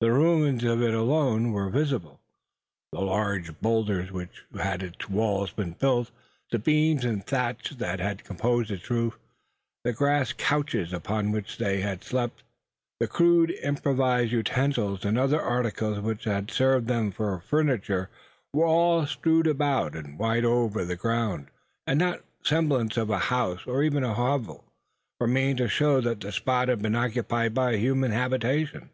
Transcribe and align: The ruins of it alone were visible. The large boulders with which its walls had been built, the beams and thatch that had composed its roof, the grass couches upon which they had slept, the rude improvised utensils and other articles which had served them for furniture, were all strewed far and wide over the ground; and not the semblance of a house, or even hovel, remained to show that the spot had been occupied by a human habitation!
The 0.00 0.12
ruins 0.12 0.62
of 0.64 0.82
it 0.82 0.92
alone 0.92 1.50
were 1.52 1.70
visible. 1.70 2.20
The 2.92 3.00
large 3.00 3.58
boulders 3.62 4.12
with 4.12 4.28
which 4.52 4.62
its 4.82 5.08
walls 5.08 5.48
had 5.48 5.56
been 5.56 5.70
built, 5.72 6.10
the 6.50 6.58
beams 6.58 7.06
and 7.06 7.26
thatch 7.26 7.70
that 7.78 8.00
had 8.00 8.22
composed 8.22 8.70
its 8.70 8.90
roof, 8.90 9.18
the 9.82 9.94
grass 9.94 10.34
couches 10.34 10.92
upon 10.92 11.32
which 11.32 11.56
they 11.56 11.80
had 11.80 12.04
slept, 12.04 12.42
the 13.00 13.08
rude 13.18 13.52
improvised 13.62 14.30
utensils 14.30 15.06
and 15.06 15.16
other 15.16 15.40
articles 15.40 15.98
which 16.00 16.24
had 16.24 16.50
served 16.50 16.86
them 16.86 17.10
for 17.10 17.40
furniture, 17.40 18.10
were 18.52 18.66
all 18.66 19.06
strewed 19.06 19.56
far 19.56 19.86
and 19.96 20.18
wide 20.18 20.44
over 20.44 20.84
the 20.84 20.96
ground; 20.96 21.46
and 21.86 21.98
not 21.98 22.18
the 22.42 22.46
semblance 22.50 22.98
of 22.98 23.08
a 23.08 23.18
house, 23.32 23.66
or 23.66 23.82
even 23.82 24.02
hovel, 24.02 24.66
remained 25.18 25.56
to 25.56 25.66
show 25.66 26.02
that 26.02 26.20
the 26.20 26.30
spot 26.30 26.68
had 26.68 26.82
been 26.82 26.94
occupied 26.94 27.54
by 27.54 27.70
a 27.70 27.78
human 27.78 28.10
habitation! 28.10 28.90